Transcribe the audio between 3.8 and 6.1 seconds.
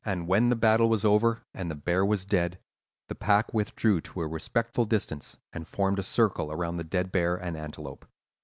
to a respectful distance, and formed a